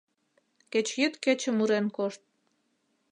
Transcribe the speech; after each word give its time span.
Кеч 0.71 0.87
йӱд-кече 0.99 1.49
мурен 1.57 1.85
кошт. 1.95 2.21